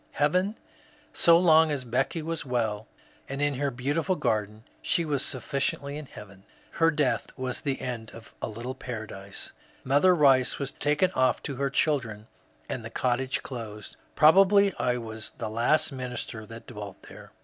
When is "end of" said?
7.79-8.33